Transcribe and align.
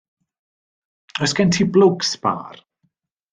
Oes 1.21 1.33
gen 1.37 1.49
ti 1.53 1.63
blwg 1.73 1.99
sbâr? 2.13 2.55